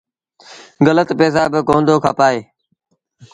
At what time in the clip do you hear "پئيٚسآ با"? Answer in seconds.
1.17-1.59